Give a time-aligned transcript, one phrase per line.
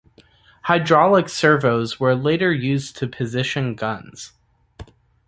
[0.63, 4.31] Hydraulic servos were later used to position guns.